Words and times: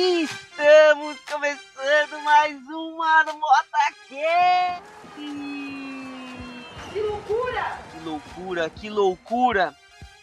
Estamos 0.00 1.18
começando 1.22 2.22
mais 2.22 2.56
uma 2.68 3.24
MotaCast! 3.24 4.82
Que 6.92 7.00
loucura! 7.00 7.78
Que 7.90 7.98
loucura, 8.04 8.70
que 8.70 8.88
loucura! 8.90 9.76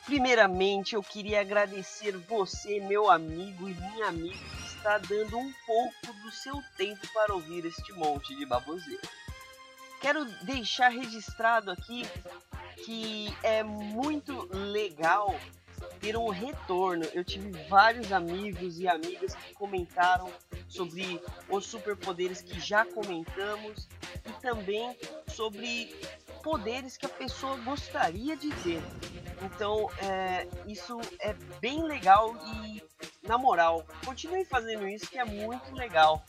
Primeiramente, 0.05 0.95
eu 0.95 1.03
queria 1.03 1.41
agradecer 1.41 2.15
você, 2.15 2.79
meu 2.79 3.11
amigo 3.11 3.67
e 3.67 3.73
minha 3.73 4.07
amiga, 4.07 4.37
que 4.37 4.77
está 4.77 4.97
dando 4.97 5.37
um 5.37 5.53
pouco 5.67 6.13
do 6.23 6.31
seu 6.31 6.63
tempo 6.77 7.05
para 7.13 7.33
ouvir 7.33 7.65
este 7.65 7.91
monte 7.91 8.33
de 8.33 8.45
baboseira. 8.45 9.01
Quero 9.99 10.23
deixar 10.43 10.87
registrado 10.87 11.69
aqui 11.69 12.07
que 12.85 13.27
é 13.43 13.61
muito 13.61 14.47
legal 14.53 15.35
ter 16.05 16.15
um 16.15 16.29
retorno. 16.29 17.03
Eu 17.13 17.23
tive 17.23 17.49
vários 17.67 18.11
amigos 18.11 18.79
e 18.79 18.87
amigas 18.87 19.33
que 19.33 19.55
comentaram 19.55 20.31
sobre 20.69 21.19
os 21.49 21.65
superpoderes 21.65 22.43
que 22.43 22.59
já 22.59 22.85
comentamos 22.85 23.87
e 24.23 24.31
também 24.33 24.95
sobre 25.27 25.95
poderes 26.43 26.95
que 26.95 27.07
a 27.07 27.09
pessoa 27.09 27.57
gostaria 27.57 28.37
de 28.37 28.51
ter. 28.57 28.83
Então, 29.41 29.89
é, 29.97 30.47
isso 30.67 31.01
é 31.19 31.33
bem 31.59 31.83
legal 31.83 32.35
e, 32.63 32.83
na 33.27 33.39
moral, 33.39 33.83
continue 34.05 34.45
fazendo 34.45 34.87
isso 34.87 35.09
que 35.09 35.17
é 35.17 35.25
muito 35.25 35.73
legal. 35.73 36.23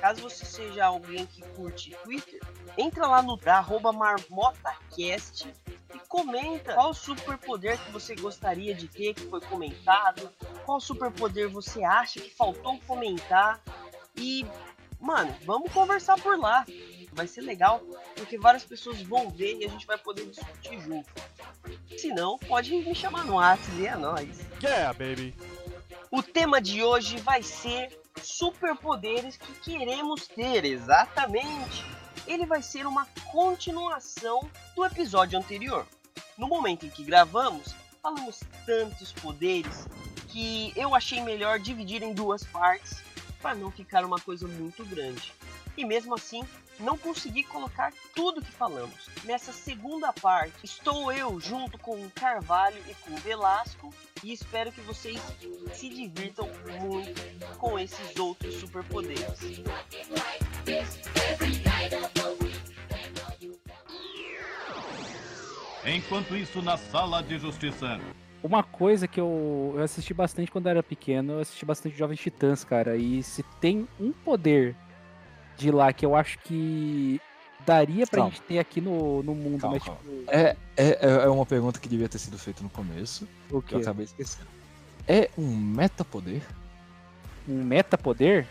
Caso 0.00 0.22
você 0.22 0.46
seja 0.46 0.86
alguém 0.86 1.26
que 1.26 1.42
curte 1.50 1.94
Twitter, 2.02 2.40
entra 2.78 3.06
lá 3.06 3.20
no 3.20 3.38
marmotacast 3.92 5.52
comenta 6.10 6.74
qual 6.74 6.92
superpoder 6.92 7.78
que 7.78 7.92
você 7.92 8.16
gostaria 8.16 8.74
de 8.74 8.88
ter 8.88 9.14
que 9.14 9.22
foi 9.28 9.40
comentado, 9.40 10.28
qual 10.66 10.80
superpoder 10.80 11.48
você 11.48 11.84
acha 11.84 12.20
que 12.20 12.34
faltou 12.34 12.78
comentar 12.80 13.62
e 14.16 14.44
mano, 15.00 15.34
vamos 15.46 15.72
conversar 15.72 16.20
por 16.20 16.36
lá. 16.36 16.66
Vai 17.12 17.26
ser 17.26 17.42
legal, 17.42 17.80
porque 18.16 18.36
várias 18.36 18.64
pessoas 18.64 19.00
vão 19.02 19.30
ver 19.30 19.56
e 19.58 19.64
a 19.64 19.68
gente 19.68 19.86
vai 19.86 19.98
poder 19.98 20.26
discutir 20.26 20.80
junto. 20.80 21.08
Se 21.96 22.08
não, 22.08 22.38
pode 22.38 22.74
me 22.74 22.94
chamar 22.94 23.24
no 23.24 23.34
WhatsApp 23.34 23.78
e 23.78 23.86
é 23.86 23.96
nóis. 23.96 24.40
Yeah, 24.62 24.92
baby! 24.92 25.34
O 26.10 26.22
tema 26.22 26.60
de 26.60 26.82
hoje 26.82 27.18
vai 27.18 27.42
ser 27.42 27.96
superpoderes 28.20 29.36
que 29.36 29.52
queremos 29.60 30.26
ter, 30.26 30.64
exatamente. 30.64 31.84
Ele 32.26 32.46
vai 32.46 32.62
ser 32.62 32.84
uma 32.86 33.06
continuação 33.30 34.48
do 34.74 34.84
episódio 34.84 35.38
anterior. 35.38 35.86
No 36.36 36.48
momento 36.48 36.86
em 36.86 36.90
que 36.90 37.04
gravamos, 37.04 37.74
falamos 38.02 38.40
tantos 38.64 39.12
poderes 39.12 39.86
que 40.28 40.72
eu 40.76 40.94
achei 40.94 41.20
melhor 41.20 41.58
dividir 41.58 42.02
em 42.02 42.14
duas 42.14 42.44
partes 42.44 43.02
para 43.42 43.54
não 43.54 43.70
ficar 43.70 44.04
uma 44.04 44.18
coisa 44.18 44.46
muito 44.46 44.84
grande. 44.84 45.32
E 45.76 45.84
mesmo 45.84 46.14
assim, 46.14 46.42
não 46.78 46.96
consegui 46.96 47.42
colocar 47.44 47.92
tudo 48.14 48.42
que 48.42 48.50
falamos. 48.50 49.08
Nessa 49.24 49.52
segunda 49.52 50.12
parte, 50.12 50.64
estou 50.64 51.12
eu 51.12 51.38
junto 51.40 51.78
com 51.78 51.92
o 51.92 52.10
Carvalho 52.10 52.82
e 52.88 52.94
com 52.94 53.14
o 53.14 53.18
Velasco 53.18 53.94
e 54.22 54.32
espero 54.32 54.72
que 54.72 54.80
vocês 54.82 55.20
se 55.74 55.88
divirtam 55.88 56.48
muito 56.80 57.58
com 57.58 57.78
esses 57.78 58.16
outros 58.16 58.54
superpoderes. 58.56 59.40
Enquanto 65.84 66.36
isso, 66.36 66.60
na 66.62 66.76
sala 66.76 67.22
de 67.22 67.38
justiça. 67.38 67.98
Uma 68.42 68.62
coisa 68.62 69.06
que 69.06 69.20
eu, 69.20 69.72
eu 69.76 69.82
assisti 69.82 70.14
bastante 70.14 70.50
quando 70.50 70.66
era 70.66 70.82
pequeno, 70.82 71.34
eu 71.34 71.38
assisti 71.40 71.64
bastante 71.64 71.96
Jovens 71.96 72.20
Titãs, 72.20 72.64
cara. 72.64 72.96
E 72.96 73.22
se 73.22 73.42
tem 73.60 73.86
um 73.98 74.12
poder 74.12 74.74
de 75.56 75.70
lá 75.70 75.92
que 75.92 76.04
eu 76.06 76.14
acho 76.16 76.38
que 76.38 77.20
daria 77.66 78.06
pra 78.06 78.20
Calma. 78.20 78.30
gente 78.30 78.42
ter 78.42 78.58
aqui 78.58 78.80
no, 78.80 79.22
no 79.22 79.34
mundo, 79.34 79.60
Calma, 79.60 79.76
mas 79.76 79.84
calma. 79.84 80.00
tipo. 80.00 80.30
É, 80.30 80.56
é, 80.76 80.98
é 81.24 81.28
uma 81.28 81.44
pergunta 81.44 81.78
que 81.78 81.88
devia 81.88 82.08
ter 82.08 82.18
sido 82.18 82.38
feita 82.38 82.62
no 82.62 82.70
começo, 82.70 83.28
O 83.50 83.60
que 83.60 83.74
eu 83.74 83.80
acabei 83.80 84.04
esquecendo. 84.06 84.48
É 85.06 85.28
um 85.36 85.46
metapoder? 85.56 86.42
Um 87.48 87.62
metapoder? 87.62 88.46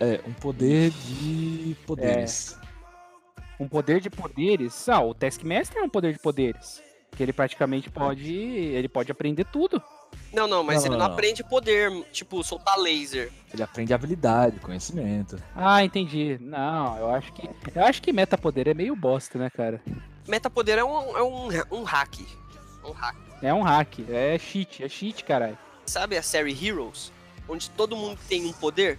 É, 0.00 0.20
um 0.26 0.32
poder 0.32 0.90
de 0.90 1.76
poderes. 1.86 2.56
Um 3.58 3.68
poder 3.68 4.00
de 4.00 4.08
poderes? 4.10 4.88
Ah, 4.88 5.00
o 5.00 5.14
Taskmaster 5.14 5.78
é 5.82 5.84
um 5.84 5.88
poder 5.88 6.12
de 6.12 6.18
poderes. 6.18 6.82
Que 7.16 7.22
ele 7.22 7.32
praticamente 7.32 7.90
pode. 7.90 8.32
Ele 8.32 8.88
pode 8.88 9.10
aprender 9.10 9.44
tudo. 9.44 9.82
Não, 10.32 10.46
não, 10.46 10.62
mas 10.62 10.76
Não, 10.76 10.82
ele 10.84 10.90
não, 10.90 10.98
não, 10.98 11.06
não. 11.06 11.12
aprende 11.14 11.42
poder, 11.42 11.90
tipo, 12.12 12.42
soltar 12.44 12.78
laser. 12.78 13.32
Ele 13.52 13.62
aprende 13.62 13.92
habilidade, 13.94 14.60
conhecimento. 14.60 15.42
Ah, 15.56 15.82
entendi. 15.82 16.38
Não, 16.40 16.96
eu 16.98 17.10
acho 17.10 17.32
que. 17.32 17.48
Eu 17.74 17.84
acho 17.84 18.00
que 18.02 18.12
metapoder 18.12 18.68
é 18.68 18.74
meio 18.74 18.94
bosta, 18.94 19.38
né, 19.38 19.50
cara? 19.50 19.82
Metapoder 20.26 20.78
é 20.78 20.84
um, 20.84 21.16
é 21.16 21.22
um, 21.22 21.78
um 21.78 21.82
hack. 21.82 22.20
Um 22.84 22.92
hack. 22.92 23.16
É 23.42 23.54
um 23.54 23.62
hack, 23.62 24.00
é 24.10 24.38
cheat, 24.38 24.82
é 24.84 24.88
cheat, 24.88 25.24
caralho. 25.24 25.56
Sabe 25.86 26.16
a 26.16 26.22
série 26.22 26.52
Heroes? 26.52 27.12
Onde 27.48 27.70
todo 27.70 27.96
mundo 27.96 28.18
tem 28.28 28.44
um 28.46 28.52
poder? 28.52 28.98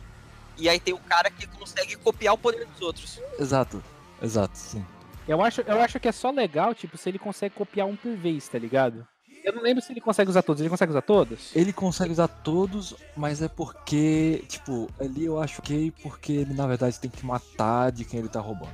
E 0.58 0.68
aí 0.68 0.80
tem 0.80 0.94
o 0.94 0.98
cara 1.00 1.30
que 1.30 1.46
consegue 1.48 1.96
copiar 1.98 2.34
o 2.34 2.38
poder 2.38 2.66
dos 2.66 2.82
outros. 2.82 3.20
Exato, 3.40 3.84
exato, 4.22 4.58
sim. 4.58 4.86
Eu 5.28 5.42
acho, 5.44 5.62
eu 5.62 5.80
acho 5.80 6.00
que 6.00 6.08
é 6.08 6.12
só 6.12 6.32
legal, 6.32 6.74
tipo, 6.74 6.98
se 6.98 7.08
ele 7.08 7.20
consegue 7.20 7.54
copiar 7.54 7.86
um 7.88 7.96
por 7.96 8.16
vez, 8.16 8.48
tá 8.48 8.58
ligado? 8.58 9.08
Eu 9.44 9.54
não 9.54 9.62
lembro 9.62 9.82
se 9.82 9.94
ele 9.94 10.02
consegue 10.02 10.30
usar 10.30 10.42
todos. 10.42 10.60
Ele 10.60 10.70
consegue 10.70 10.92
usar 10.92 11.02
todos? 11.02 11.56
Ele 11.56 11.72
consegue 11.72 12.12
usar 12.12 12.28
todos, 12.28 12.96
mas 13.16 13.42
é 13.42 13.48
porque, 13.48 14.44
tipo, 14.48 14.90
ali 15.00 15.26
eu 15.26 15.40
acho 15.40 15.62
que 15.62 15.92
porque 16.04 16.34
ele 16.34 16.54
na 16.54 16.68
verdade 16.68 17.00
tem 17.00 17.10
que 17.10 17.26
matar 17.26 17.92
de 17.92 18.06
quem 18.06 18.20
ele 18.20 18.30
tá 18.30 18.40
roubando. 18.40 18.74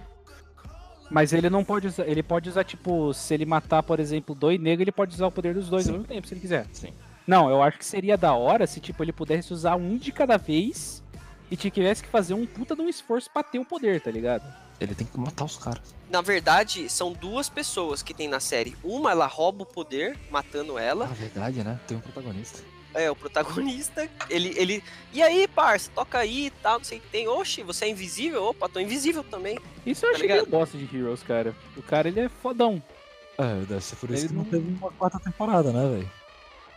Mas 1.09 1.33
ele 1.33 1.49
não 1.49 1.63
pode 1.63 1.87
usar. 1.87 2.07
Ele 2.07 2.23
pode 2.23 2.49
usar, 2.49 2.63
tipo, 2.63 3.13
se 3.13 3.33
ele 3.33 3.45
matar, 3.45 3.83
por 3.83 3.99
exemplo, 3.99 4.33
dois 4.33 4.59
negros, 4.59 4.81
ele 4.81 4.91
pode 4.91 5.13
usar 5.13 5.27
o 5.27 5.31
poder 5.31 5.53
dos 5.53 5.69
dois 5.69 5.83
Sim. 5.83 5.91
ao 5.91 5.97
mesmo 5.97 6.07
tempo, 6.07 6.27
se 6.27 6.33
ele 6.33 6.41
quiser. 6.41 6.65
Sim. 6.73 6.93
Não, 7.27 7.49
eu 7.49 7.61
acho 7.61 7.77
que 7.77 7.85
seria 7.85 8.17
da 8.17 8.33
hora 8.33 8.65
se, 8.65 8.79
tipo, 8.79 9.03
ele 9.03 9.11
pudesse 9.11 9.53
usar 9.53 9.75
um 9.75 9.97
de 9.97 10.11
cada 10.11 10.37
vez 10.37 11.03
e 11.49 11.55
tivesse 11.55 12.03
que 12.03 12.09
fazer 12.09 12.33
um 12.33 12.45
puta 12.45 12.75
de 12.75 12.81
um 12.81 12.89
esforço 12.89 13.29
pra 13.31 13.43
ter 13.43 13.59
o 13.59 13.65
poder, 13.65 14.01
tá 14.01 14.09
ligado? 14.09 14.43
Ele 14.79 14.93
tem 14.93 15.07
que 15.07 15.17
matar 15.19 15.45
os 15.45 15.57
caras. 15.57 15.81
Na 16.09 16.21
verdade, 16.21 16.89
são 16.89 17.13
duas 17.13 17.49
pessoas 17.49 18.01
que 18.03 18.13
tem 18.13 18.27
na 18.27 18.39
série. 18.39 18.75
Uma, 18.83 19.11
ela 19.11 19.25
rouba 19.25 19.63
o 19.63 19.65
poder, 19.65 20.17
matando 20.29 20.77
ela. 20.77 21.07
Na 21.07 21.13
verdade, 21.13 21.63
né? 21.63 21.79
Tem 21.87 21.97
um 21.97 22.01
protagonista. 22.01 22.59
É, 22.93 23.09
o 23.11 23.15
protagonista. 23.15 24.09
Ele, 24.29 24.53
ele. 24.57 24.83
E 25.11 25.21
aí, 25.21 25.47
parça, 25.47 25.89
toca 25.93 26.17
aí 26.19 26.47
e 26.47 26.49
tal, 26.49 26.77
não 26.77 26.85
sei 26.85 26.97
o 26.97 27.01
que 27.01 27.07
tem. 27.09 27.27
Oxi, 27.27 27.61
você 27.63 27.85
é 27.85 27.89
invisível? 27.89 28.43
Opa, 28.45 28.69
tô 28.69 28.79
invisível 28.79 29.23
também. 29.23 29.57
Isso 29.85 30.05
eu 30.05 30.11
Tá 30.11 30.15
achei 30.17 30.27
meio 30.27 30.39
ligado? 30.45 30.51
bosta 30.51 30.77
de 30.77 30.97
Heroes, 30.97 31.23
cara. 31.23 31.55
O 31.75 31.81
cara, 31.81 32.07
ele 32.07 32.19
é 32.21 32.29
fodão. 32.29 32.81
É, 33.37 33.65
deve 33.65 33.81
ser 33.81 33.95
por 33.97 34.09
isso 34.11 34.21
Ele 34.21 34.27
que 34.29 34.33
não 34.33 34.43
não- 34.43 34.49
teve 34.49 34.69
uma 34.79 34.91
quarta 34.91 35.19
temporada, 35.19 35.71
né, 35.73 35.89
velho? 35.89 36.11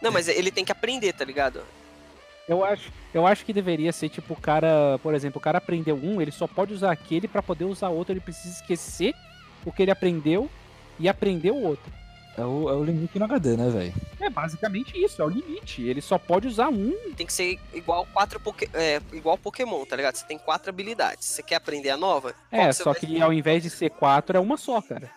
Não, 0.03 0.11
mas 0.11 0.27
ele 0.29 0.51
tem 0.51 0.65
que 0.65 0.73
aprender, 0.73 1.13
tá 1.13 1.25
ligado? 1.25 1.63
Eu 2.49 2.65
acho, 2.65 2.91
eu 3.13 3.27
acho 3.27 3.45
que 3.45 3.53
deveria 3.53 3.93
ser 3.93 4.09
tipo 4.09 4.33
o 4.33 4.41
cara, 4.41 4.99
por 5.03 5.15
exemplo, 5.15 5.39
o 5.39 5.43
cara 5.43 5.59
aprendeu 5.59 5.97
um, 5.97 6.21
ele 6.21 6.31
só 6.31 6.47
pode 6.47 6.73
usar 6.73 6.91
aquele 6.91 7.29
pra 7.29 7.43
poder 7.43 7.65
usar 7.65 7.91
outro, 7.91 8.13
ele 8.13 8.21
precisa 8.21 8.55
esquecer 8.55 9.15
o 9.65 9.71
que 9.71 9.83
ele 9.83 9.91
aprendeu 9.91 10.49
e 10.99 11.09
aprender 11.09 11.51
o 11.51 11.63
outro. 11.63 11.93
É 12.39 12.45
o, 12.45 12.71
é 12.71 12.73
o 12.73 12.85
limite 12.85 13.19
no 13.19 13.25
HD, 13.25 13.57
né, 13.57 13.69
velho? 13.69 13.95
É 14.21 14.31
basicamente 14.31 14.97
isso, 14.97 15.21
é 15.21 15.25
o 15.25 15.29
limite. 15.29 15.83
Ele 15.83 16.01
só 16.01 16.17
pode 16.19 16.47
usar 16.47 16.69
um. 16.69 16.97
Tem 17.17 17.27
que 17.27 17.33
ser 17.33 17.59
igual 17.75 18.07
quatro 18.13 18.39
poké... 18.39 18.69
é, 18.73 19.03
igual 19.13 19.37
Pokémon, 19.37 19.85
tá 19.85 19.97
ligado? 19.97 20.15
Você 20.15 20.25
tem 20.25 20.39
quatro 20.39 20.71
habilidades. 20.71 21.27
Você 21.27 21.43
quer 21.43 21.57
aprender 21.57 21.91
a 21.91 21.97
nova? 21.97 22.33
Qual 22.49 22.63
É, 22.63 22.73
só 22.73 22.95
que 22.95 23.21
ao 23.21 23.33
invés 23.33 23.65
de 23.65 23.71
ser 23.71 23.91
quatro, 23.91 24.37
é 24.37 24.41
uma 24.41 24.57
só, 24.57 24.81
cara. 24.81 25.11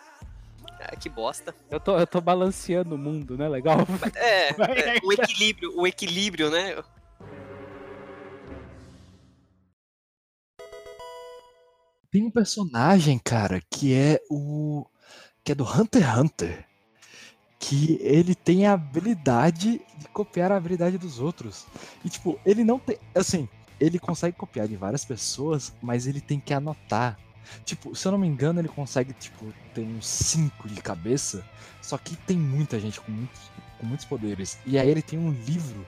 Ah, 0.80 0.96
que 0.96 1.08
bosta. 1.08 1.54
Eu 1.70 1.78
tô, 1.78 1.96
eu 1.96 2.06
tô 2.08 2.20
balanceando 2.20 2.96
o 2.96 2.98
mundo, 2.98 3.38
né? 3.38 3.48
Legal? 3.48 3.78
É, 4.16 4.48
é, 4.96 5.00
um 5.04 5.12
equilíbrio, 5.12 5.80
um 5.80 5.86
equilíbrio, 5.86 6.50
né? 6.50 6.82
Tem 12.12 12.22
um 12.22 12.30
personagem, 12.30 13.18
cara, 13.18 13.62
que 13.70 13.94
é 13.94 14.20
o. 14.28 14.84
que 15.42 15.52
é 15.52 15.54
do 15.54 15.64
Hunter 15.64 16.02
x 16.02 16.18
Hunter. 16.18 16.66
Que 17.58 17.98
ele 18.02 18.34
tem 18.34 18.66
a 18.66 18.74
habilidade 18.74 19.80
de 19.96 20.08
copiar 20.12 20.52
a 20.52 20.56
habilidade 20.56 20.98
dos 20.98 21.18
outros. 21.18 21.64
E, 22.04 22.10
tipo, 22.10 22.38
ele 22.44 22.64
não 22.64 22.78
tem. 22.78 22.98
Assim, 23.14 23.48
ele 23.80 23.98
consegue 23.98 24.36
copiar 24.36 24.68
de 24.68 24.76
várias 24.76 25.06
pessoas, 25.06 25.72
mas 25.80 26.06
ele 26.06 26.20
tem 26.20 26.38
que 26.38 26.52
anotar. 26.52 27.18
Tipo, 27.64 27.96
se 27.96 28.06
eu 28.06 28.12
não 28.12 28.18
me 28.18 28.28
engano, 28.28 28.60
ele 28.60 28.68
consegue, 28.68 29.14
tipo, 29.14 29.46
ter 29.72 29.80
uns 29.80 30.06
5 30.06 30.68
de 30.68 30.82
cabeça. 30.82 31.42
Só 31.80 31.96
que 31.96 32.14
tem 32.14 32.36
muita 32.36 32.78
gente 32.78 33.00
com 33.00 33.10
muitos, 33.10 33.40
com 33.78 33.86
muitos 33.86 34.04
poderes. 34.04 34.58
E 34.66 34.78
aí 34.78 34.90
ele 34.90 35.00
tem 35.00 35.18
um 35.18 35.32
livro. 35.32 35.86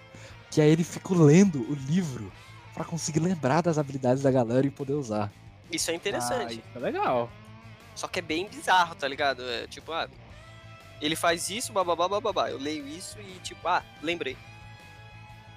Que 0.51 0.63
aí 0.63 0.71
ele 0.71 0.85
fica 0.85 1.15
lendo 1.15 1.61
o 1.71 1.75
livro 1.75 2.33
pra 2.73 2.83
conseguir 2.83 3.21
lembrar 3.21 3.61
das 3.61 3.77
habilidades 3.77 4.23
da 4.23 4.31
galera 4.31 4.67
e 4.67 4.71
poder 4.71 4.95
usar. 4.95 5.31
Isso 5.75 5.91
é 5.91 5.95
Ah, 5.95 5.97
interessante. 5.97 6.53
isso 6.55 6.63
é 6.77 6.79
legal. 6.79 7.31
Só 7.95 8.09
que 8.09 8.19
é 8.19 8.23
bem 8.23 8.47
bizarro, 8.49 8.95
tá 8.95 9.07
ligado? 9.09 9.43
É 9.49 9.67
tipo, 9.67 9.93
ah, 9.93 10.09
ele 11.01 11.17
faz 11.17 11.51
isso, 11.51 11.73
bababá, 11.73 12.09
bababá. 12.09 12.51
Eu 12.51 12.59
leio 12.59 12.87
isso 12.87 13.19
e 13.21 13.39
tipo, 13.41 13.67
ah, 13.67 13.83
lembrei. 14.03 14.37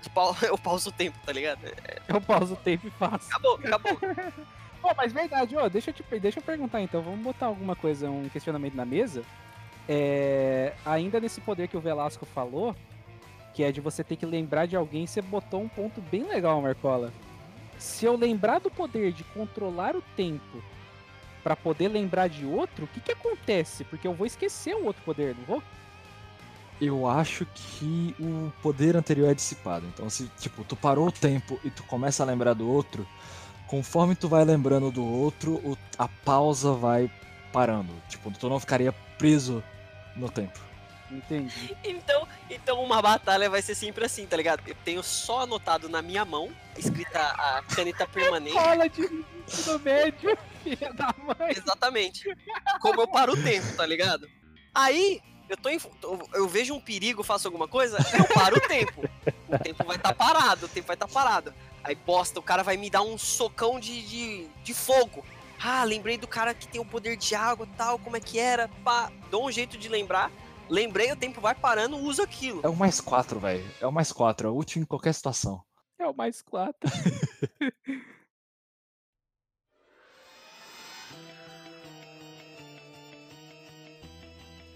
eu 0.47 0.57
pauso 0.57 0.89
o 0.89 0.91
tempo, 0.91 1.17
tá 1.25 1.31
ligado? 1.33 1.59
Eu 2.07 2.21
pauso 2.21 2.53
o 2.53 2.57
tempo 2.57 2.87
e 2.87 2.91
faço. 2.91 3.27
Acabou, 3.29 3.55
acabou. 3.63 3.97
Pô, 4.81 4.93
mas 4.95 5.11
verdade, 5.11 5.55
ó, 5.57 5.67
deixa 5.67 5.89
eu, 5.89 5.93
te, 5.93 6.03
deixa 6.19 6.39
eu 6.39 6.43
perguntar 6.43 6.79
então, 6.81 7.01
vamos 7.01 7.19
botar 7.19 7.47
alguma 7.47 7.75
coisa, 7.75 8.09
um 8.09 8.29
questionamento 8.29 8.75
na 8.75 8.85
mesa. 8.85 9.23
É, 9.89 10.73
ainda 10.85 11.19
nesse 11.19 11.41
poder 11.41 11.67
que 11.67 11.75
o 11.75 11.81
Velasco 11.81 12.25
falou, 12.25 12.75
que 13.53 13.63
é 13.63 13.71
de 13.71 13.81
você 13.81 14.03
ter 14.03 14.15
que 14.15 14.25
lembrar 14.25 14.67
de 14.67 14.75
alguém, 14.75 15.07
você 15.07 15.21
botou 15.21 15.61
um 15.61 15.67
ponto 15.67 15.99
bem 15.99 16.23
legal, 16.23 16.61
Marcola. 16.61 17.11
Se 17.77 18.05
eu 18.05 18.15
lembrar 18.15 18.59
do 18.59 18.69
poder 18.71 19.11
de 19.11 19.23
controlar 19.23 19.95
o 19.95 20.01
tempo 20.15 20.63
pra 21.43 21.55
poder 21.55 21.87
lembrar 21.87 22.27
de 22.27 22.45
outro, 22.45 22.85
o 22.85 22.87
que 22.87 22.99
que 22.99 23.11
acontece? 23.11 23.83
Porque 23.83 24.07
eu 24.07 24.13
vou 24.13 24.25
esquecer 24.27 24.75
o 24.75 24.85
outro 24.85 25.01
poder, 25.03 25.35
não 25.37 25.45
vou? 25.45 25.63
Eu 26.79 27.07
acho 27.07 27.45
que 27.55 28.15
o 28.19 28.51
poder 28.61 28.95
anterior 28.95 29.29
é 29.29 29.33
dissipado. 29.33 29.85
Então, 29.87 30.09
se 30.09 30.27
tipo, 30.39 30.63
tu 30.63 30.75
parou 30.75 31.07
o 31.07 31.11
tempo 31.11 31.59
e 31.63 31.69
tu 31.69 31.83
começa 31.83 32.21
a 32.21 32.25
lembrar 32.25 32.53
do 32.53 32.69
outro, 32.69 33.07
conforme 33.65 34.15
tu 34.15 34.27
vai 34.27 34.43
lembrando 34.45 34.91
do 34.91 35.03
outro, 35.03 35.53
o- 35.55 35.77
a 35.97 36.07
pausa 36.07 36.73
vai 36.73 37.09
parando. 37.51 37.91
Tipo, 38.09 38.29
tu 38.31 38.47
não 38.49 38.59
ficaria 38.59 38.91
preso 39.17 39.63
no 40.15 40.29
tempo. 40.29 40.59
Entendi. 41.09 41.75
Então, 41.83 42.26
então 42.49 42.83
uma 42.83 43.01
batalha 43.01 43.49
vai 43.49 43.61
ser 43.61 43.75
sempre 43.75 44.05
assim, 44.05 44.25
tá 44.25 44.37
ligado? 44.37 44.61
Eu 44.67 44.75
tenho 44.85 45.03
só 45.03 45.41
anotado 45.41 45.89
na 45.89 46.01
minha 46.01 46.23
mão, 46.25 46.49
escrita 46.77 47.19
a 47.19 47.63
caneta 47.75 48.07
permanente. 48.07 48.55
Cola 48.55 48.87
de 48.89 49.01
ensino 49.47 49.79
médio, 49.79 50.37
filha 50.63 50.93
da 50.93 51.13
mãe. 51.17 51.51
Exatamente. 51.55 52.23
Como 52.81 53.01
eu 53.01 53.07
paro 53.07 53.33
o 53.33 53.43
tempo, 53.43 53.75
tá 53.75 53.85
ligado? 53.85 54.29
Aí, 54.73 55.21
eu 55.49 55.57
tô 55.57 55.69
em, 55.69 55.79
eu- 56.33 56.47
vejo 56.47 56.73
um 56.73 56.79
perigo, 56.79 57.23
faço 57.23 57.47
alguma 57.47 57.67
coisa, 57.67 57.97
eu 58.17 58.25
paro 58.33 58.57
o 58.57 58.61
tempo. 58.67 59.03
O 59.47 59.57
tempo 59.59 59.83
vai 59.85 59.95
estar 59.97 60.13
parado, 60.13 60.65
o 60.65 60.69
tempo 60.69 60.87
vai 60.87 60.95
estar 60.95 61.07
parado. 61.07 61.53
Aí, 61.83 61.95
bosta, 61.95 62.39
o 62.39 62.43
cara 62.43 62.63
vai 62.63 62.75
me 62.77 62.89
dar 62.89 63.01
um 63.01 63.17
socão 63.17 63.79
de, 63.79 64.01
de, 64.05 64.47
de 64.63 64.73
fogo. 64.73 65.23
Ah, 65.59 65.83
lembrei 65.83 66.17
do 66.17 66.27
cara 66.27 66.53
que 66.53 66.67
tem 66.67 66.79
o 66.79 66.85
poder 66.85 67.15
de 67.17 67.33
água 67.33 67.67
tal, 67.77 67.97
como 67.97 68.15
é 68.15 68.19
que 68.19 68.37
era? 68.37 68.69
Pá, 68.83 69.11
dou 69.31 69.47
um 69.47 69.51
jeito 69.51 69.77
de 69.77 69.87
lembrar. 69.89 70.29
Lembrei, 70.69 71.11
o 71.11 71.15
tempo 71.15 71.39
vai 71.39 71.55
parando, 71.55 71.97
uso 71.97 72.21
aquilo. 72.21 72.61
É 72.63 72.67
o 72.69 72.75
mais 72.75 72.99
quatro, 72.99 73.39
velho. 73.39 73.63
É 73.79 73.87
o 73.87 73.91
mais 73.91 74.11
quatro. 74.11 74.47
É 74.47 74.51
útil 74.51 74.81
em 74.81 74.85
qualquer 74.85 75.13
situação. 75.13 75.63
É 75.97 76.05
o 76.07 76.13
mais 76.15 76.41
quatro. 76.41 76.89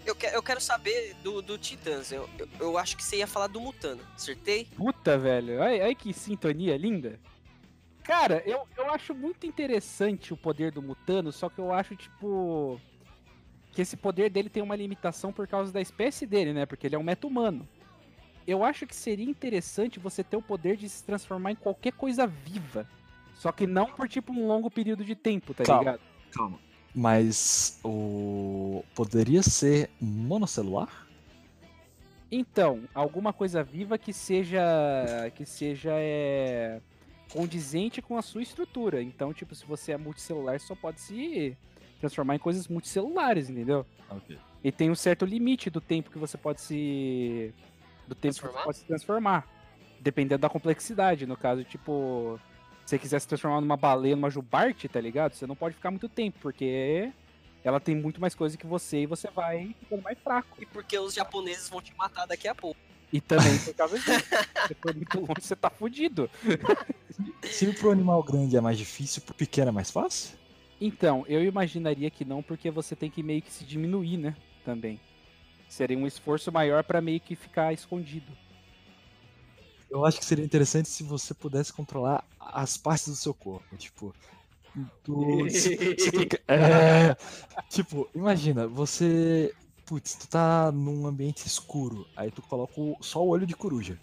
Eu, 0.04 0.16
que- 0.16 0.26
eu 0.26 0.42
quero 0.42 0.60
saber 0.60 1.14
do, 1.22 1.40
do 1.40 1.56
Titãs. 1.56 2.10
Eu, 2.10 2.28
eu, 2.38 2.48
eu 2.58 2.78
acho 2.78 2.96
que 2.96 3.04
você 3.04 3.18
ia 3.18 3.26
falar 3.26 3.46
do 3.46 3.60
Mutano. 3.60 4.02
Acertei? 4.14 4.64
Puta, 4.76 5.16
velho. 5.16 5.60
Olha, 5.60 5.84
olha 5.84 5.94
que 5.94 6.12
sintonia 6.12 6.76
linda. 6.76 7.20
Cara, 8.02 8.42
eu, 8.44 8.66
eu 8.76 8.90
acho 8.90 9.14
muito 9.14 9.46
interessante 9.46 10.34
o 10.34 10.36
poder 10.36 10.72
do 10.72 10.82
Mutano, 10.82 11.30
só 11.30 11.48
que 11.48 11.60
eu 11.60 11.72
acho, 11.72 11.94
tipo. 11.94 12.80
Que 13.72 13.82
esse 13.82 13.96
poder 13.96 14.30
dele 14.30 14.50
tem 14.50 14.62
uma 14.62 14.76
limitação 14.76 15.32
por 15.32 15.48
causa 15.48 15.72
da 15.72 15.80
espécie 15.80 16.26
dele, 16.26 16.52
né? 16.52 16.66
Porque 16.66 16.86
ele 16.86 16.94
é 16.94 16.98
um 16.98 17.02
meta-humano. 17.02 17.66
Eu 18.46 18.64
acho 18.64 18.86
que 18.86 18.94
seria 18.94 19.28
interessante 19.28 19.98
você 19.98 20.22
ter 20.22 20.36
o 20.36 20.42
poder 20.42 20.76
de 20.76 20.88
se 20.88 21.02
transformar 21.04 21.52
em 21.52 21.56
qualquer 21.56 21.92
coisa 21.92 22.26
viva. 22.26 22.86
Só 23.34 23.50
que 23.50 23.66
não 23.66 23.86
por, 23.86 24.08
tipo, 24.08 24.32
um 24.32 24.46
longo 24.46 24.70
período 24.70 25.04
de 25.04 25.14
tempo, 25.14 25.54
tá 25.54 25.64
Calma. 25.64 25.80
ligado? 25.80 26.00
Calma. 26.32 26.58
Mas 26.94 27.80
o. 27.82 28.84
Poderia 28.94 29.42
ser 29.42 29.88
monocelular? 30.00 31.08
Então, 32.30 32.84
alguma 32.94 33.32
coisa 33.32 33.62
viva 33.62 33.98
que 33.98 34.12
seja 34.12 34.62
que 35.34 35.44
seja 35.44 35.92
é, 35.94 36.80
condizente 37.30 38.02
com 38.02 38.16
a 38.16 38.22
sua 38.22 38.42
estrutura. 38.42 39.02
Então, 39.02 39.32
tipo, 39.32 39.54
se 39.54 39.64
você 39.64 39.92
é 39.92 39.96
multicelular, 39.96 40.60
só 40.60 40.74
pode 40.74 41.00
se 41.00 41.56
transformar 42.02 42.34
em 42.34 42.38
coisas 42.38 42.68
multicelulares, 42.68 43.48
entendeu? 43.48 43.86
Ok. 44.10 44.36
E 44.62 44.70
tem 44.70 44.90
um 44.90 44.94
certo 44.94 45.24
limite 45.24 45.70
do 45.70 45.80
tempo 45.80 46.10
que 46.10 46.18
você 46.18 46.36
pode 46.36 46.60
se 46.60 47.54
do 48.06 48.14
tempo 48.14 48.34
que 48.34 48.40
Transformar? 48.40 48.58
você 48.58 48.64
pode 48.64 48.78
se 48.78 48.84
transformar, 48.84 49.48
dependendo 50.00 50.40
da 50.42 50.48
complexidade. 50.48 51.26
No 51.26 51.36
caso, 51.36 51.64
tipo, 51.64 52.38
se 52.84 52.90
você 52.90 52.98
quiser 52.98 53.20
se 53.20 53.28
transformar 53.28 53.60
numa 53.60 53.76
baleia, 53.76 54.16
numa 54.16 54.30
jubarte, 54.30 54.88
tá 54.88 55.00
ligado? 55.00 55.34
Você 55.34 55.46
não 55.46 55.56
pode 55.56 55.74
ficar 55.76 55.90
muito 55.90 56.08
tempo, 56.08 56.38
porque 56.40 57.10
ela 57.64 57.78
tem 57.80 57.94
muito 57.94 58.20
mais 58.20 58.34
coisa 58.34 58.56
que 58.56 58.66
você 58.66 59.02
e 59.02 59.06
você 59.06 59.28
vai 59.30 59.74
ficando 59.80 60.02
mais 60.02 60.18
fraco. 60.18 60.60
E 60.60 60.66
porque 60.66 60.98
os 60.98 61.14
japoneses 61.14 61.68
vão 61.68 61.80
te 61.80 61.94
matar 61.96 62.26
daqui 62.26 62.48
a 62.48 62.54
pouco. 62.54 62.78
E 63.12 63.20
também 63.20 63.58
por 63.58 63.74
causa 63.74 63.98
disso. 63.98 64.10
Se 64.68 64.74
for 64.74 64.94
muito 64.94 65.20
longe, 65.20 65.40
você 65.40 65.54
tá 65.56 65.70
fudido. 65.70 66.30
Se 67.42 67.70
pro 67.74 67.90
animal 67.90 68.22
grande 68.22 68.56
é 68.56 68.60
mais 68.60 68.78
difícil, 68.78 69.22
pro 69.22 69.34
pequeno 69.34 69.68
é 69.68 69.72
mais 69.72 69.90
fácil? 69.90 70.36
Então, 70.84 71.24
eu 71.28 71.44
imaginaria 71.44 72.10
que 72.10 72.24
não, 72.24 72.42
porque 72.42 72.68
você 72.70 72.96
tem 72.96 73.08
que 73.08 73.22
meio 73.22 73.40
que 73.40 73.52
se 73.52 73.64
diminuir, 73.64 74.16
né? 74.16 74.34
Também. 74.64 74.98
Seria 75.68 75.96
um 75.96 76.08
esforço 76.08 76.50
maior 76.50 76.82
pra 76.82 77.00
meio 77.00 77.20
que 77.20 77.36
ficar 77.36 77.72
escondido. 77.72 78.32
Eu 79.88 80.04
acho 80.04 80.18
que 80.18 80.24
seria 80.24 80.44
interessante 80.44 80.88
se 80.88 81.04
você 81.04 81.32
pudesse 81.34 81.72
controlar 81.72 82.24
as 82.40 82.76
partes 82.76 83.06
do 83.08 83.14
seu 83.14 83.32
corpo. 83.32 83.76
Tipo. 83.76 84.12
Tu, 85.04 85.48
se- 85.50 85.76
se 85.98 86.10
tu 86.10 86.36
é, 86.48 87.14
tipo, 87.68 88.08
imagina, 88.12 88.66
você. 88.66 89.54
Putz, 89.86 90.14
tu 90.14 90.26
tá 90.28 90.72
num 90.72 91.06
ambiente 91.06 91.46
escuro. 91.46 92.06
Aí 92.16 92.30
tu 92.30 92.42
coloca 92.42 92.80
o- 92.80 92.96
só 93.00 93.22
o 93.22 93.28
olho 93.28 93.46
de 93.46 93.54
coruja. 93.54 94.00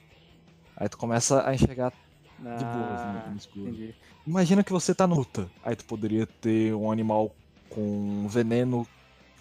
Aí 0.78 0.88
tu 0.88 0.98
começa 0.98 1.46
a 1.46 1.54
enxergar 1.54 1.92
de 2.40 2.64
boa 2.66 2.94
assim, 2.94 3.20
Ah, 3.26 3.28
no 3.32 3.38
escuro. 3.38 3.68
entendi. 3.70 3.96
Imagina 4.26 4.64
que 4.64 4.72
você 4.72 4.94
tá 4.96 5.06
no 5.08 5.16
luta. 5.16 5.50
Aí 5.64 5.76
tu 5.76 5.86
poderia 5.86 6.26
ter 6.26 6.74
um 6.74 6.92
animal 6.92 7.34
com 7.70 8.28
veneno, 8.28 8.88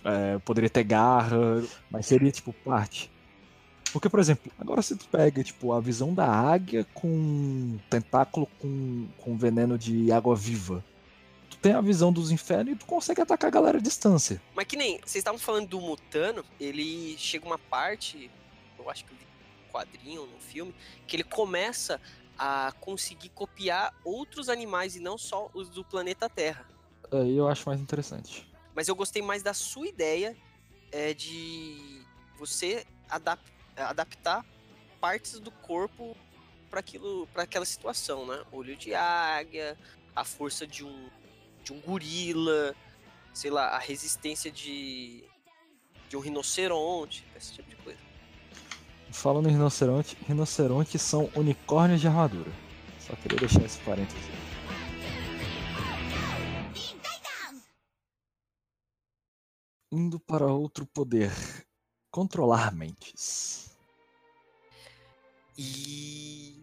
é, 0.04 0.38
poderia 0.38 0.70
ter 0.70 0.84
garra, 0.84 1.62
mas 1.90 2.06
seria 2.06 2.30
tipo 2.30 2.52
parte. 2.52 3.10
Porque, 3.92 4.08
por 4.08 4.20
exemplo, 4.20 4.52
agora 4.58 4.82
se 4.82 4.94
tu 4.96 5.08
pega 5.08 5.42
tipo, 5.42 5.72
a 5.72 5.80
visão 5.80 6.12
da 6.12 6.26
águia 6.26 6.84
com 6.92 7.08
um 7.08 7.78
tentáculo 7.88 8.46
com, 8.58 9.08
com 9.18 9.36
veneno 9.36 9.78
de 9.78 10.12
água 10.12 10.36
viva. 10.36 10.84
Tu 11.48 11.56
tem 11.56 11.72
a 11.72 11.80
visão 11.80 12.12
dos 12.12 12.30
infernos 12.30 12.74
e 12.74 12.76
tu 12.76 12.84
consegue 12.84 13.22
atacar 13.22 13.48
a 13.48 13.50
galera 13.50 13.78
à 13.78 13.80
distância. 13.80 14.42
Mas 14.54 14.66
que 14.66 14.76
nem, 14.76 14.98
vocês 14.98 15.16
estavam 15.16 15.38
falando 15.38 15.68
do 15.68 15.80
Mutano, 15.80 16.44
ele 16.60 17.16
chega 17.16 17.46
uma 17.46 17.58
parte, 17.58 18.30
eu 18.78 18.90
acho 18.90 19.04
que 19.06 19.12
eu 19.12 19.16
vi 19.16 19.24
no 19.24 19.72
quadrinho, 19.72 20.26
no 20.26 20.38
filme, 20.38 20.74
que 21.06 21.16
ele 21.16 21.24
começa 21.24 21.98
a 22.38 22.72
conseguir 22.80 23.30
copiar 23.30 23.92
outros 24.04 24.48
animais 24.48 24.94
e 24.94 25.00
não 25.00 25.18
só 25.18 25.50
os 25.52 25.68
do 25.68 25.84
planeta 25.84 26.28
Terra. 26.28 26.68
Aí 27.10 27.36
eu 27.36 27.48
acho 27.48 27.68
mais 27.68 27.80
interessante. 27.80 28.48
Mas 28.74 28.86
eu 28.86 28.94
gostei 28.94 29.20
mais 29.22 29.42
da 29.42 29.52
sua 29.52 29.88
ideia 29.88 30.36
é, 30.92 31.12
de 31.12 32.04
você 32.38 32.86
adap- 33.10 33.42
adaptar 33.76 34.44
partes 35.00 35.40
do 35.40 35.50
corpo 35.50 36.16
para 36.70 36.80
aquilo, 36.80 37.26
para 37.28 37.42
aquela 37.42 37.64
situação, 37.64 38.26
né? 38.26 38.44
Olho 38.52 38.76
de 38.76 38.94
águia, 38.94 39.76
a 40.14 40.24
força 40.24 40.66
de 40.66 40.84
um 40.84 41.08
de 41.64 41.72
um 41.72 41.80
gorila, 41.80 42.74
sei 43.34 43.50
lá, 43.50 43.68
a 43.70 43.78
resistência 43.78 44.50
de 44.50 45.24
de 46.08 46.16
um 46.16 46.20
rinoceronte, 46.20 47.26
esse 47.36 47.52
tipo 47.52 47.68
de 47.68 47.76
coisa. 47.76 47.98
Falando 49.10 49.48
em 49.48 49.52
rinoceronte, 49.52 50.16
rinocerontes 50.26 51.00
são 51.02 51.30
unicórnios 51.34 52.00
de 52.00 52.06
armadura. 52.08 52.50
Só 53.00 53.14
queria 53.16 53.38
deixar 53.38 53.64
esse 53.64 53.78
parênteses. 53.80 54.22
Indo 59.90 60.20
para 60.20 60.46
outro 60.46 60.86
poder. 60.86 61.32
Controlar 62.10 62.74
mentes. 62.74 63.76
E 65.56 66.62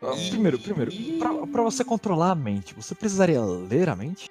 Ah, 0.00 0.12
Primeiro, 0.30 0.58
primeiro, 0.58 0.90
pra, 1.18 1.46
pra 1.46 1.62
você 1.62 1.84
controlar 1.84 2.30
a 2.32 2.34
mente, 2.34 2.74
você 2.74 2.94
precisaria 2.94 3.40
ler 3.42 3.88
a 3.88 3.94
mente? 3.96 4.28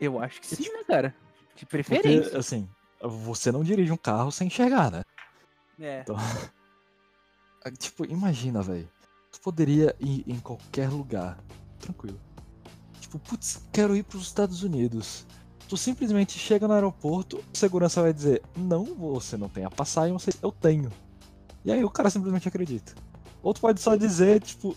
Eu 0.00 0.18
acho 0.20 0.40
que 0.40 0.46
sim, 0.46 0.68
né, 0.72 0.82
cara? 0.86 1.14
De 1.54 1.66
Porque, 1.66 1.82
preferência. 1.82 2.38
assim, 2.38 2.68
você 3.00 3.52
não 3.52 3.62
dirige 3.62 3.92
um 3.92 3.96
carro 3.96 4.32
sem 4.32 4.46
enxergar, 4.46 4.90
né? 4.90 5.02
É. 5.82 6.00
Então, 6.00 6.16
ah, 7.64 7.70
tipo, 7.70 8.04
imagina, 8.04 8.62
velho. 8.62 8.88
Tu 9.30 9.40
poderia 9.40 9.94
ir 9.98 10.24
em 10.26 10.38
qualquer 10.38 10.88
lugar, 10.90 11.38
tranquilo. 11.80 12.20
Tipo, 13.00 13.18
putz, 13.18 13.62
quero 13.72 13.96
ir 13.96 14.04
pros 14.04 14.22
Estados 14.22 14.62
Unidos. 14.62 15.26
Tu 15.68 15.76
simplesmente 15.76 16.38
chega 16.38 16.68
no 16.68 16.74
aeroporto, 16.74 17.38
o 17.38 17.56
segurança 17.56 18.02
vai 18.02 18.12
dizer: 18.12 18.42
Não, 18.56 18.84
você 18.84 19.36
não 19.36 19.48
tem 19.48 19.64
a 19.64 19.70
passagem, 19.70 20.12
você, 20.12 20.30
eu 20.42 20.52
tenho. 20.52 20.90
E 21.64 21.72
aí 21.72 21.82
o 21.84 21.90
cara 21.90 22.10
simplesmente 22.10 22.46
acredita. 22.46 22.94
Ou 23.42 23.52
tu 23.54 23.60
pode 23.60 23.80
só 23.80 23.96
dizer, 23.96 24.40
tipo. 24.40 24.76